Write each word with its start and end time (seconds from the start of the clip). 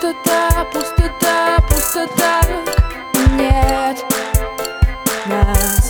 Пустота, 0.00 0.64
пустота, 0.72 1.58
пустота. 1.68 2.40
Нет 3.36 4.02
нас 5.26 5.89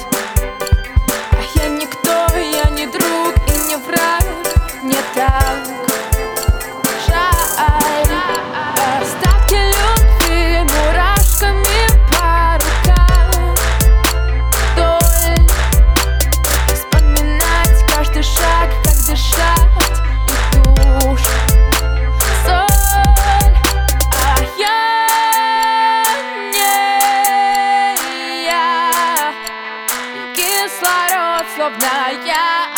Кислород, 31.70 31.78
словно 31.78 32.10
я 32.24 32.70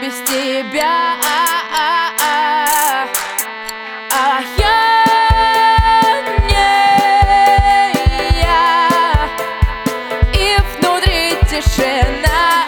без 0.00 0.14
тебя. 0.22 1.16
А 4.10 4.40
я 4.58 4.78
не 6.48 6.70
я. 8.40 8.88
И 10.34 10.56
внутри 10.76 11.36
тишина. 11.48 12.66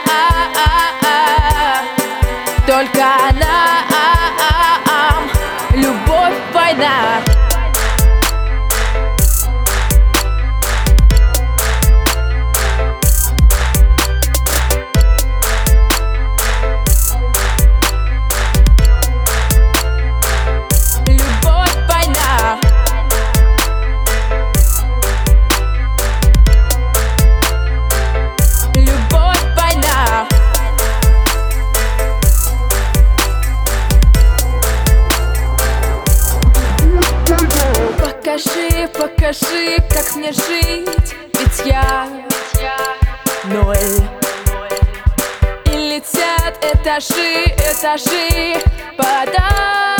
Только 2.66 3.06
нам 3.38 5.30
Любовь, 5.74 6.34
война 6.52 7.22
Покажи, 39.34 39.78
как 39.90 40.14
мне 40.14 40.32
жить? 40.32 41.14
Ведь 41.34 41.66
я 41.66 42.06
ноль. 43.44 43.76
И 45.66 45.76
летят 45.76 46.56
этажи, 46.62 47.44
этажи 47.72 48.60
подо 48.96 49.93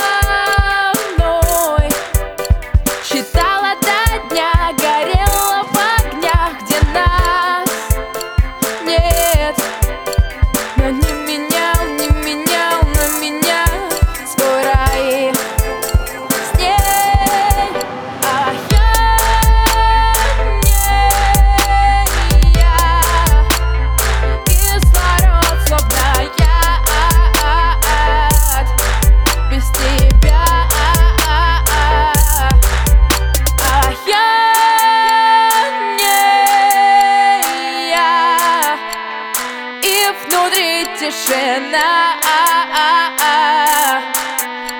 И 40.05 40.13
внутри 40.27 40.87
тишина 40.99 42.15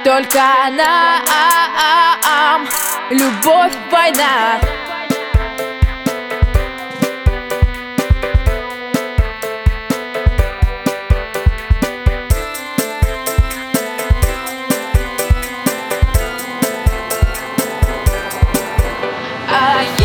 Только 0.05 0.43
нам 0.71 2.69
Любовь, 3.11 3.73
война. 3.91 4.61
А 19.49 20.04